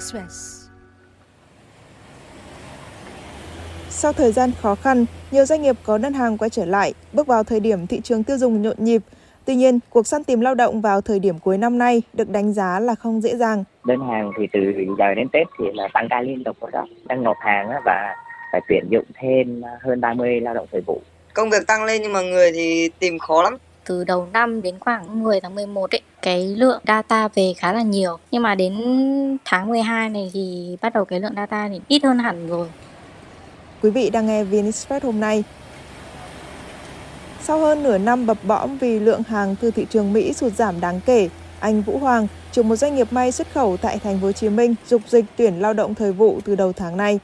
[0.00, 0.66] Express.
[3.88, 7.26] Sau thời gian khó khăn, nhiều doanh nghiệp có đơn hàng quay trở lại, bước
[7.26, 9.02] vào thời điểm thị trường tiêu dùng nhộn nhịp.
[9.44, 12.52] Tuy nhiên, cuộc săn tìm lao động vào thời điểm cuối năm nay được đánh
[12.52, 13.64] giá là không dễ dàng.
[13.84, 14.60] Đơn hàng thì từ
[14.98, 18.14] giờ đến Tết thì là tăng ca liên tục rồi đó, đang nộp hàng và
[18.52, 21.00] phải tuyển dụng thêm hơn 30 lao động thời vụ.
[21.34, 23.56] Công việc tăng lên nhưng mà người thì tìm khó lắm
[23.90, 27.82] từ đầu năm đến khoảng 10 tháng 11 ấy, cái lượng data về khá là
[27.82, 28.16] nhiều.
[28.30, 28.74] Nhưng mà đến
[29.44, 32.68] tháng 12 này thì bắt đầu cái lượng data thì ít hơn hẳn rồi.
[33.82, 35.44] Quý vị đang nghe VN Express hôm nay.
[37.40, 40.80] Sau hơn nửa năm bập bõm vì lượng hàng từ thị trường Mỹ sụt giảm
[40.80, 41.28] đáng kể,
[41.60, 44.48] anh Vũ Hoàng, chủ một doanh nghiệp may xuất khẩu tại thành phố Hồ Chí
[44.48, 47.18] Minh, dục dịch tuyển lao động thời vụ từ đầu tháng này.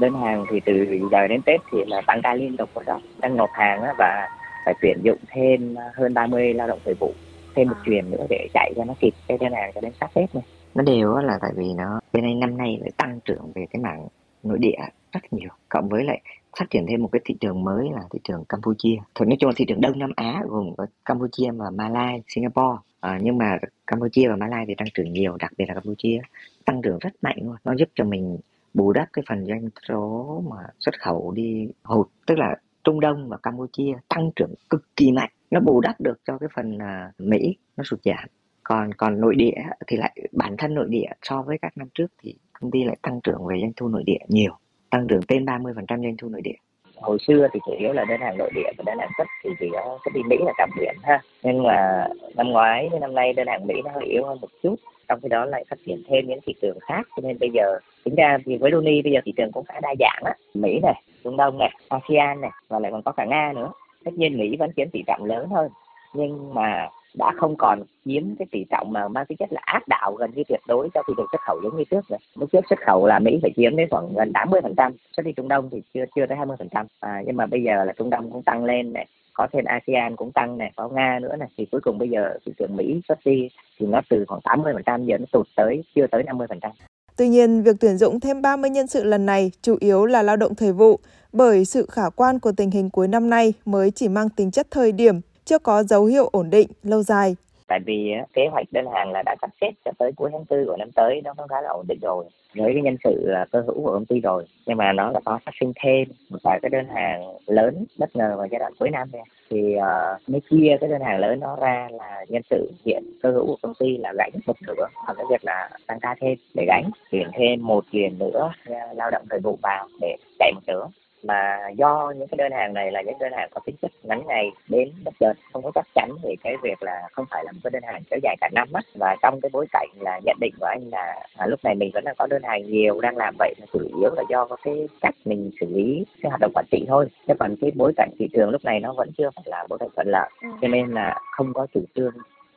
[0.00, 0.72] Đơn hàng thì từ
[1.12, 4.28] giờ đến Tết thì là tăng ca liên tục rồi đó, đang nộp hàng và
[4.64, 7.12] phải tuyển dụng thêm hơn 30 lao động thời vụ
[7.54, 10.10] thêm một truyền nữa để chạy cho nó kịp cái đơn hàng cho đến sát
[10.14, 10.44] Tết này
[10.74, 13.82] nó đều là tại vì nó bên anh năm nay lại tăng trưởng về cái
[13.82, 14.08] mảng
[14.42, 14.78] nội địa
[15.12, 16.20] rất nhiều cộng với lại
[16.58, 18.96] phát triển thêm một cái thị trường mới là thị trường Campuchia.
[19.14, 22.78] Thôi nói chung là thị trường Đông Nam Á gồm có Campuchia và Malaysia, Singapore.
[23.00, 26.20] À, nhưng mà Campuchia và Malaysia thì tăng trưởng nhiều, đặc biệt là Campuchia
[26.64, 27.56] tăng trưởng rất mạnh luôn.
[27.64, 28.38] Nó giúp cho mình
[28.74, 33.28] bù đắp cái phần doanh số mà xuất khẩu đi hụt, tức là Trung Đông
[33.28, 35.30] và Campuchia tăng trưởng cực kỳ mạnh.
[35.50, 38.28] Nó bù đắp được cho cái phần uh, Mỹ nó sụt giảm.
[38.62, 42.06] Còn còn nội địa thì lại bản thân nội địa so với các năm trước
[42.22, 44.52] thì công ty lại tăng trưởng về doanh thu nội địa nhiều
[44.90, 46.56] tăng trưởng trên 30% doanh thu nội địa.
[46.96, 49.50] Hồi xưa thì chủ yếu là đơn hàng nội địa và đơn hàng xuất thì
[49.60, 51.20] chỉ có xuất đi Mỹ là trọng điểm ha.
[51.42, 54.48] Nhưng mà năm ngoái với năm nay đơn hàng Mỹ nó hơi yếu hơn một
[54.62, 54.76] chút
[55.08, 57.08] trong khi đó lại phát triển thêm những thị trường khác.
[57.16, 59.80] Cho nên bây giờ tính ra thì với Luni bây giờ thị trường cũng khá
[59.82, 60.34] đa dạng á.
[60.54, 63.72] Mỹ này Trung Đông này ASEAN này và lại còn có cả Nga nữa
[64.04, 65.70] tất nhiên Mỹ vẫn chiếm tỷ trọng lớn hơn
[66.14, 69.88] nhưng mà đã không còn chiếm cái tỷ trọng mà mang tính chất là áp
[69.88, 72.16] đảo gần như tuyệt đối cho thị trường xuất khẩu giống như trước nữa.
[72.34, 75.26] Lúc trước xuất khẩu là Mỹ phải chiếm đến khoảng gần 80 phần trăm, xuất
[75.26, 76.86] đi Trung Đông thì chưa chưa tới 20 phần trăm.
[77.00, 80.16] À, nhưng mà bây giờ là Trung Đông cũng tăng lên này, có thêm ASEAN
[80.16, 83.00] cũng tăng này, có Nga nữa này, thì cuối cùng bây giờ thị trường Mỹ
[83.08, 83.48] xuất đi
[83.78, 86.60] thì nó từ khoảng 80 phần trăm giờ nó tụt tới chưa tới 50 phần
[86.60, 86.70] trăm.
[87.16, 90.36] Tuy nhiên, việc tuyển dụng thêm 30 nhân sự lần này chủ yếu là lao
[90.36, 90.98] động thời vụ,
[91.32, 94.66] bởi sự khả quan của tình hình cuối năm nay mới chỉ mang tính chất
[94.70, 97.36] thời điểm, chưa có dấu hiệu ổn định lâu dài.
[97.72, 100.64] Tại vì kế hoạch đơn hàng là đã sắp xếp cho tới cuối tháng tư
[100.66, 102.24] của năm tới nó cũng khá là ổn định rồi.
[102.54, 105.38] Với cái nhân sự cơ hữu của công ty rồi nhưng mà nó là có
[105.44, 108.90] phát sinh thêm một vài cái đơn hàng lớn bất ngờ vào giai đoạn cuối
[108.90, 112.72] năm này thì uh, mới chia cái đơn hàng lớn nó ra là nhân sự
[112.86, 116.00] hiện cơ hữu của công ty là gánh một nửa bằng cái việc là tăng
[116.00, 118.52] ca thêm để gánh tuyển thêm một tiền nữa
[118.94, 120.88] lao động thời vụ vào để chạy một nửa
[121.22, 124.22] mà do những cái đơn hàng này là những đơn hàng có tính chất ngắn
[124.26, 127.52] ngày đến bất chợt không có chắc chắn về cái việc là không phải là
[127.52, 128.80] một cái đơn hàng kéo dài cả năm á.
[128.94, 131.90] Và trong cái bối cảnh là nhận định của anh là à, lúc này mình
[131.94, 134.56] vẫn đang có đơn hàng nhiều đang làm vậy là chủ yếu là do có
[134.62, 137.08] cái cách mình xử lý cái hoạt động quản trị thôi.
[137.28, 139.78] Chứ còn cái bối cảnh thị trường lúc này nó vẫn chưa phải là bối
[139.78, 140.30] cảnh thuận lợi.
[140.42, 140.48] Ừ.
[140.62, 142.12] cho nên là không có chủ trương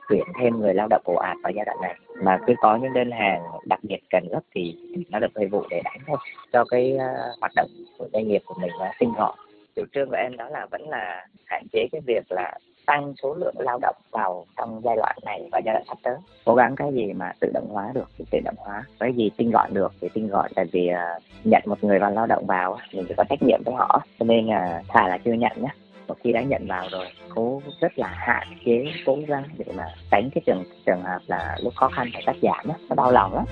[0.09, 1.95] tuyển thêm người lao động ồ ạt vào giai đoạn này.
[2.21, 4.75] Mà cứ có những đơn hàng đặc biệt cần gấp thì
[5.09, 6.17] nó được thời vụ để đánh thôi
[6.53, 9.35] cho cái uh, hoạt động của doanh nghiệp của mình là tinh gọn
[9.75, 13.33] chủ trương của em đó là vẫn là hạn chế cái việc là tăng số
[13.33, 16.16] lượng lao động vào trong giai đoạn này và giai đoạn sắp tới.
[16.45, 18.83] Cố gắng cái gì mà tự động hóa được thì tự động hóa.
[18.99, 22.11] Cái gì tinh gọn được thì tinh gọn tại vì uh, nhận một người vào
[22.11, 24.01] lao động vào mình phải có trách nhiệm với họ.
[24.19, 25.69] Cho nên là uh, thà là chưa nhận nhé
[26.07, 27.05] một khi đã nhận vào rồi
[27.35, 31.57] cố rất là hạn chế cố gắng để mà tránh cái trường trường hợp là
[31.63, 33.45] lúc khó khăn phải cắt giảm đó, nó đau lòng lắm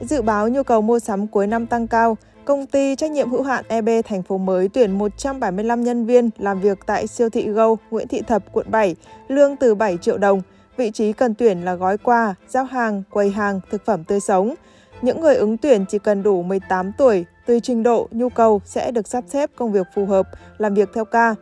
[0.00, 3.42] Dự báo nhu cầu mua sắm cuối năm tăng cao, công ty trách nhiệm hữu
[3.42, 7.76] hạn EB thành phố mới tuyển 175 nhân viên làm việc tại siêu thị Go,
[7.90, 8.96] Nguyễn Thị Thập, quận 7,
[9.28, 10.42] lương từ 7 triệu đồng.
[10.76, 14.54] Vị trí cần tuyển là gói quà, giao hàng, quầy hàng, thực phẩm tươi sống.
[15.02, 18.90] Những người ứng tuyển chỉ cần đủ 18 tuổi, tùy trình độ, nhu cầu sẽ
[18.90, 21.34] được sắp xếp công việc phù hợp, làm việc theo ca.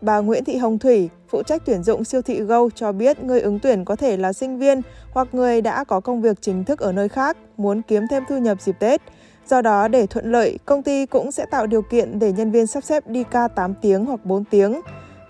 [0.00, 3.40] Bà Nguyễn Thị Hồng Thủy, phụ trách tuyển dụng siêu thị Go cho biết người
[3.40, 6.80] ứng tuyển có thể là sinh viên hoặc người đã có công việc chính thức
[6.80, 9.00] ở nơi khác, muốn kiếm thêm thu nhập dịp Tết.
[9.48, 12.66] Do đó, để thuận lợi, công ty cũng sẽ tạo điều kiện để nhân viên
[12.66, 14.80] sắp xếp đi ca 8 tiếng hoặc 4 tiếng.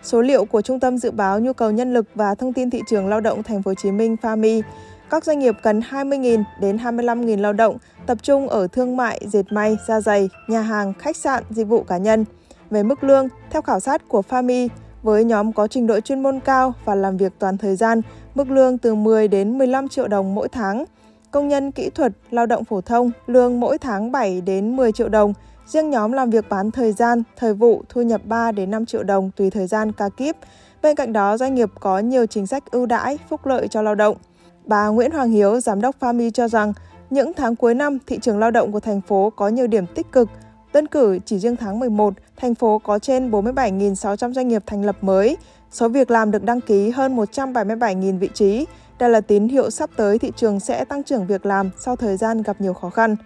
[0.02, 2.82] Số liệu của Trung tâm Dự báo Nhu cầu Nhân lực và Thông tin Thị
[2.90, 4.62] trường Lao động Thành phố Hồ Chí Minh FAMI
[5.10, 7.76] các doanh nghiệp cần 20.000 đến 25.000 lao động
[8.08, 11.82] tập trung ở thương mại, dệt may, da giày, nhà hàng, khách sạn, dịch vụ
[11.82, 12.25] cá nhân.
[12.70, 14.69] Về mức lương, theo khảo sát của FAMI,
[15.02, 18.00] với nhóm có trình độ chuyên môn cao và làm việc toàn thời gian,
[18.34, 20.84] mức lương từ 10 đến 15 triệu đồng mỗi tháng.
[21.31, 25.08] Công nhân kỹ thuật, lao động phổ thông, lương mỗi tháng 7 đến 10 triệu
[25.08, 25.32] đồng.
[25.66, 29.02] Riêng nhóm làm việc bán thời gian, thời vụ thu nhập 3 đến 5 triệu
[29.02, 30.37] đồng tùy thời gian ca kíp.
[30.82, 33.94] Bên cạnh đó, doanh nghiệp có nhiều chính sách ưu đãi, phúc lợi cho lao
[33.94, 34.16] động.
[34.64, 36.72] Bà Nguyễn Hoàng Hiếu, giám đốc FAMI cho rằng
[37.10, 40.12] những tháng cuối năm, thị trường lao động của thành phố có nhiều điểm tích
[40.12, 40.28] cực.
[40.72, 44.96] Đơn cử, chỉ riêng tháng 11, thành phố có trên 47.600 doanh nghiệp thành lập
[45.00, 45.37] mới,
[45.70, 48.66] số việc làm được đăng ký hơn 177.000 vị trí.
[48.99, 52.16] Đây là tín hiệu sắp tới thị trường sẽ tăng trưởng việc làm sau thời
[52.16, 53.16] gian gặp nhiều khó khăn.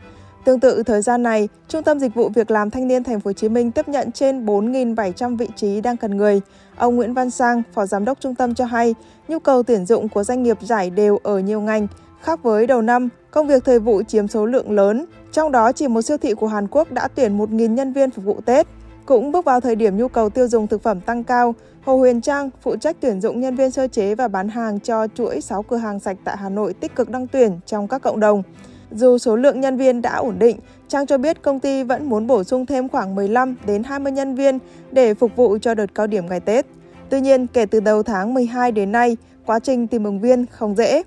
[0.44, 3.29] Tương tự thời gian này, Trung tâm Dịch vụ Việc làm Thanh niên Thành phố
[3.29, 6.40] Hồ Chí Minh tiếp nhận trên 4.700 vị trí đang cần người.
[6.76, 8.94] Ông Nguyễn Văn Sang, Phó Giám đốc trung tâm cho hay,
[9.29, 11.87] nhu cầu tuyển dụng của doanh nghiệp giải đều ở nhiều ngành.
[12.20, 15.88] Khác với đầu năm, công việc thời vụ chiếm số lượng lớn, trong đó chỉ
[15.88, 18.67] một siêu thị của Hàn Quốc đã tuyển 1.000 nhân viên phục vụ Tết.
[19.06, 22.20] Cũng bước vào thời điểm nhu cầu tiêu dùng thực phẩm tăng cao, Hồ Huyền
[22.20, 25.62] Trang, phụ trách tuyển dụng nhân viên sơ chế và bán hàng cho chuỗi 6
[25.62, 28.43] cửa hàng sạch tại Hà Nội tích cực đăng tuyển trong các cộng đồng.
[28.90, 30.58] Dù số lượng nhân viên đã ổn định,
[30.88, 34.34] Trang cho biết công ty vẫn muốn bổ sung thêm khoảng 15 đến 20 nhân
[34.34, 34.58] viên
[34.90, 36.67] để phục vụ cho đợt cao điểm ngày Tết.
[37.08, 40.76] Tuy nhiên, kể từ đầu tháng 12 đến nay, quá trình tìm ứng viên không
[40.76, 41.02] dễ.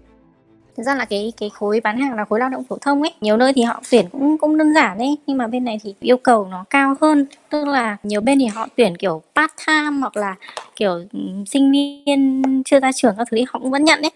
[0.77, 3.13] Thực ra là cái cái khối bán hàng là khối lao động phổ thông ấy,
[3.21, 5.95] nhiều nơi thì họ tuyển cũng cũng đơn giản đấy, nhưng mà bên này thì
[5.99, 9.97] yêu cầu nó cao hơn, tức là nhiều bên thì họ tuyển kiểu part time
[9.99, 10.35] hoặc là
[10.75, 11.01] kiểu
[11.47, 14.11] sinh viên chưa ra trường các thứ thì họ cũng vẫn nhận đấy.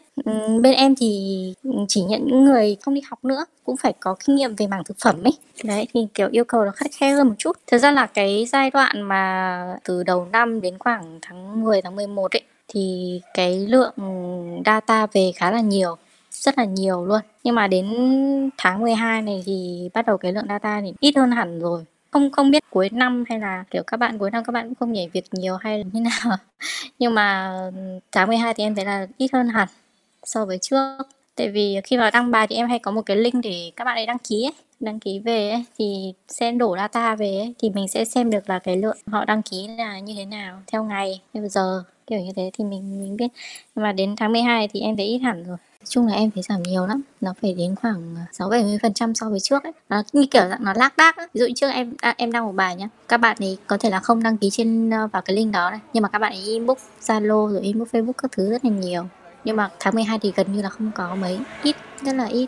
[0.62, 1.54] Bên em thì
[1.88, 4.84] chỉ nhận những người không đi học nữa, cũng phải có kinh nghiệm về mảng
[4.84, 5.34] thực phẩm ấy.
[5.64, 7.58] Đấy thì kiểu yêu cầu nó khắt khe hơn một chút.
[7.68, 11.96] Thực ra là cái giai đoạn mà từ đầu năm đến khoảng tháng 10 tháng
[11.96, 13.94] 11 ấy thì cái lượng
[14.66, 15.96] data về khá là nhiều
[16.32, 17.22] rất là nhiều luôn.
[17.44, 17.86] Nhưng mà đến
[18.58, 21.86] tháng 12 này thì bắt đầu cái lượng data thì ít hơn hẳn rồi.
[22.12, 24.76] Không không biết cuối năm hay là kiểu các bạn cuối năm các bạn cũng
[24.76, 26.38] không nhảy việc nhiều hay là như nào.
[27.00, 29.68] Nhưng mà ừ, tháng 12 thì em thấy là ít hơn hẳn
[30.24, 30.98] so với trước.
[31.36, 33.86] Tại vì khi mà đăng bài thì em hay có một cái link để các
[33.86, 37.54] bạn ấy đăng ký ấy đăng ký về ấy, thì sẽ đổ data về ấy,
[37.60, 40.62] thì mình sẽ xem được là cái lượng họ đăng ký là như thế nào
[40.68, 43.28] theo ngày theo giờ kiểu như thế thì mình mình biết
[43.76, 45.58] nhưng mà đến tháng 12 thì em thấy ít hẳn rồi
[45.90, 47.02] chung là em thấy giảm nhiều lắm.
[47.22, 49.74] Nó phải đến khoảng à, 6 70 phần trăm so với trước ấy.
[49.90, 51.28] Nó như kiểu dạng nó lác đác ấy.
[51.34, 52.90] ví dụ trước em à, em đăng một bài nhá.
[53.08, 55.70] Các bạn ấy có thể là không đăng ký trên ờ, vào cái link đó
[55.72, 55.80] này.
[55.94, 59.04] Nhưng mà các bạn ấy inbox zalo rồi inbox facebook các thứ rất là nhiều.
[59.44, 61.40] Nhưng mà tháng 12 thì gần như là không có mấy.
[61.64, 62.48] Ít rất là ít.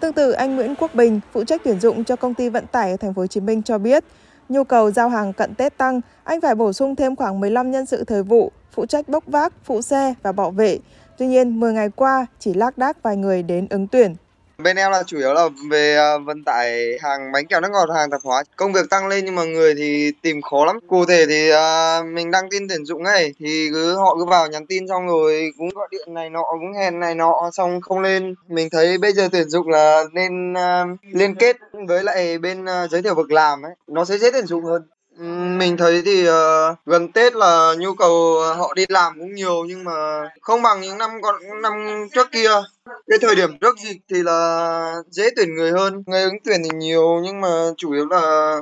[0.00, 2.90] Tương tự anh Nguyễn Quốc Bình, phụ trách tuyển dụng cho công ty vận tải
[2.90, 4.04] ở thành phố Hồ Chí Minh cho biết,
[4.48, 7.86] nhu cầu giao hàng cận Tết tăng, anh phải bổ sung thêm khoảng 15 nhân
[7.86, 10.78] sự thời vụ, phụ trách bốc vác, phụ xe và bảo vệ.
[11.20, 14.14] Tuy nhiên, 10 ngày qua chỉ lác đác vài người đến ứng tuyển.
[14.58, 17.94] Bên em là chủ yếu là về à, vận tải hàng bánh kẹo nước ngọt,
[17.94, 18.42] hàng tạp hóa.
[18.56, 20.78] Công việc tăng lên nhưng mà người thì tìm khó lắm.
[20.86, 24.48] Cụ thể thì uh, mình đăng tin tuyển dụng ấy thì cứ họ cứ vào
[24.48, 28.00] nhắn tin xong rồi cũng gọi điện này nọ cũng hẹn này nọ xong không
[28.00, 28.34] lên.
[28.48, 31.56] Mình thấy bây giờ tuyển dụng là nên uh, liên kết
[31.88, 34.82] với lại bên uh, giới thiệu việc làm ấy, nó sẽ dễ tuyển dụng hơn.
[35.60, 39.64] Mình thấy thì uh, gần Tết là nhu cầu ờ, họ đi làm cũng nhiều
[39.68, 39.92] nhưng mà
[40.40, 41.72] không bằng những năm còn năm
[42.14, 42.50] trước kia.
[42.86, 46.70] Cái thời điểm trước dịch thì là dễ tuyển người hơn, người ứng tuyển thì
[46.74, 48.56] nhiều nhưng mà chủ yếu là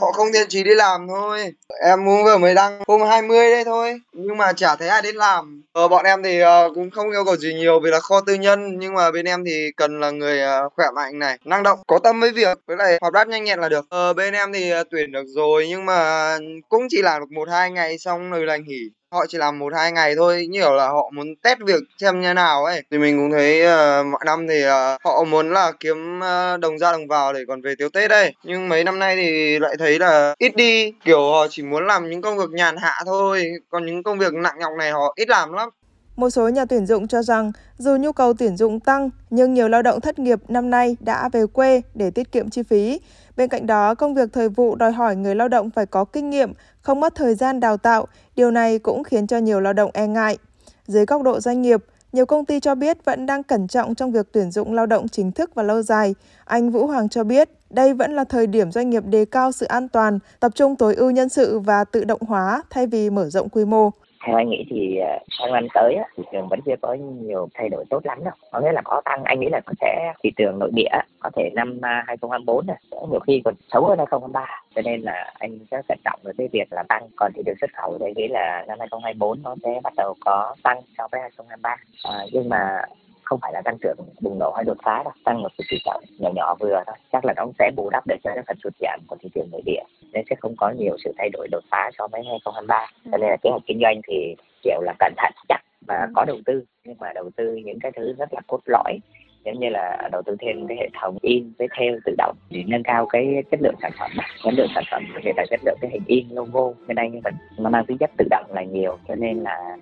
[0.00, 1.52] họ không thiện trí đi làm thôi.
[1.82, 4.00] Em cũng vừa mới đăng hôm 20 đây thôi.
[4.12, 5.62] Nhưng mà chả thấy ai đến làm.
[5.72, 8.34] Ờ, bọn em thì uh, cũng không yêu cầu gì nhiều vì là kho tư
[8.34, 8.78] nhân.
[8.78, 11.98] Nhưng mà bên em thì cần là người uh, khỏe mạnh này năng động có
[11.98, 13.86] tâm với việc với lại hoạt bát nhanh nhẹn là được.
[13.88, 16.38] Ờ, bên em thì uh, tuyển được rồi nhưng mà
[16.68, 19.72] cũng chỉ làm được một hai ngày xong rồi là nghỉ họ chỉ làm một
[19.74, 22.82] hai ngày thôi như kiểu là họ muốn test việc xem như nào ấy.
[22.90, 26.78] Thì mình cũng thấy uh, mọi năm thì uh, họ muốn là kiếm uh, đồng
[26.78, 28.34] ra đồng vào để còn về tiêu tết đây.
[28.42, 32.10] Nhưng mấy năm nay thì lại thấy là ít đi kiểu họ chỉ muốn làm
[32.10, 33.46] những công việc nhàn hạ thôi.
[33.70, 35.68] Còn những công việc nặng nhọc này họ ít làm lắm.
[36.16, 39.68] Một số nhà tuyển dụng cho rằng dù nhu cầu tuyển dụng tăng nhưng nhiều
[39.68, 43.00] lao động thất nghiệp năm nay đã về quê để tiết kiệm chi phí.
[43.36, 46.30] Bên cạnh đó, công việc thời vụ đòi hỏi người lao động phải có kinh
[46.30, 48.06] nghiệm, không mất thời gian đào tạo.
[48.36, 50.38] Điều này cũng khiến cho nhiều lao động e ngại.
[50.86, 54.12] Dưới góc độ doanh nghiệp, nhiều công ty cho biết vẫn đang cẩn trọng trong
[54.12, 56.14] việc tuyển dụng lao động chính thức và lâu dài.
[56.44, 59.66] Anh Vũ Hoàng cho biết, đây vẫn là thời điểm doanh nghiệp đề cao sự
[59.66, 63.30] an toàn, tập trung tối ưu nhân sự và tự động hóa thay vì mở
[63.30, 63.90] rộng quy mô
[64.24, 67.48] theo anh nghĩ thì à, trong năm tới á, thị trường vẫn chưa có nhiều
[67.54, 68.34] thay đổi tốt lắm đâu.
[68.52, 71.30] Có nghĩa là có tăng anh nghĩ là có sẽ thị trường nội địa có
[71.36, 75.32] thể năm à, 2024 này sẽ nhiều khi còn xấu hơn 2023 cho nên là
[75.38, 78.12] anh sẽ cẩn trọng với cái việc là tăng còn thị trường xuất khẩu thì
[78.16, 82.48] nghĩ là năm 2024 nó sẽ bắt đầu có tăng so với 2023 à, nhưng
[82.48, 82.82] mà
[83.24, 85.76] không phải là tăng trưởng bùng nổ hay đột phá đâu tăng một sự tỷ
[85.84, 86.96] trọng nhỏ nhỏ vừa thôi.
[87.12, 89.48] Chắc là nó sẽ bù đắp được cho cái phần sụt giảm của thị trường
[89.52, 89.82] nội địa
[90.14, 93.30] nên sẽ không có nhiều sự thay đổi đột phá so với 2023 cho nên
[93.30, 96.64] là kế hoạch kinh doanh thì kiểu là cẩn thận chắc và có đầu tư
[96.84, 98.98] nhưng mà đầu tư những cái thứ rất là cốt lõi
[99.44, 102.64] giống như là đầu tư thêm cái hệ thống in với theo tự động để
[102.66, 104.10] nâng cao cái chất lượng sản phẩm.
[104.44, 107.20] Chất lượng sản phẩm hiện tại chất lượng cái hình in logo bên đây như
[107.24, 107.32] vậy.
[107.58, 109.76] Nó mang tính chất tự động là nhiều cho nên là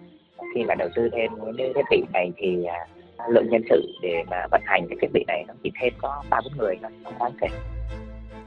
[0.54, 2.66] khi mà đầu tư thêm những cái thiết bị này thì
[3.28, 6.22] lượng nhân sự để mà vận hành cái thiết bị này nó chỉ thêm có
[6.30, 7.48] ba bốn người thôi không đáng kể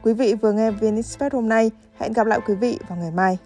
[0.06, 1.72] Quý vị vừa nghe VN Express hôm nay.
[1.98, 3.38] Hẹn gặp lại quý vị vào ngày mai.